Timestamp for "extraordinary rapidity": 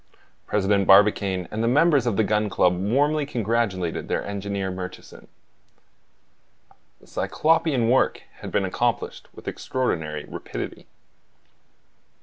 9.47-10.87